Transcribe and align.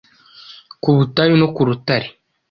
Ku 0.81 0.89
butayu 0.97 1.33
no 1.41 1.47
ku 1.55 1.61
rutare 1.67 2.07